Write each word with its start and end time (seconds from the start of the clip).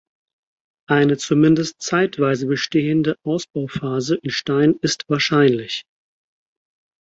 Eine 0.89 1.17
zumindest 1.19 1.79
zeitweise 1.79 2.47
bestehende 2.47 3.17
Ausbauphase 3.23 4.15
in 4.15 4.31
Stein 4.31 4.77
ist 4.81 5.03
wahrscheinlich. 5.09 5.83